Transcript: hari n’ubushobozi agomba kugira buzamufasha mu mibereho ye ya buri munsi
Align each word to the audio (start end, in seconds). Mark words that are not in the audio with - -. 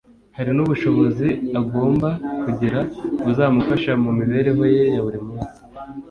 hari 0.37 0.51
n’ubushobozi 0.53 1.27
agomba 1.59 2.09
kugira 2.43 2.79
buzamufasha 3.23 3.91
mu 4.03 4.11
mibereho 4.19 4.63
ye 4.75 4.83
ya 4.93 5.01
buri 5.05 5.19
munsi 5.25 5.57